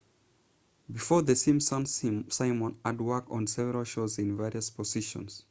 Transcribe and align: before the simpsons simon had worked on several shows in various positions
before 0.91 1.21
the 1.21 1.35
simpsons 1.35 2.03
simon 2.33 2.75
had 2.83 2.99
worked 2.99 3.29
on 3.29 3.45
several 3.45 3.83
shows 3.83 4.17
in 4.17 4.35
various 4.35 4.71
positions 4.71 5.39